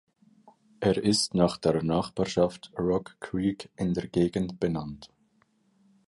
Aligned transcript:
Er 0.79 0.97
ist 0.97 1.35
nach 1.35 1.57
der 1.57 1.83
Nachbarschaft 1.83 2.71
Rock 2.75 3.17
Creek 3.19 3.69
in 3.75 3.93
der 3.93 4.07
Gegend 4.07 4.59
benannt. 4.59 5.11